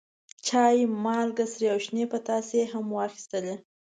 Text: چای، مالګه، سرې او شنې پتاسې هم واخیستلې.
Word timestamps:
چای، 0.47 0.77
مالګه، 1.03 1.45
سرې 1.53 1.67
او 1.73 1.79
شنې 1.85 2.05
پتاسې 2.13 2.59
هم 2.71 2.85
واخیستلې. 2.97 3.55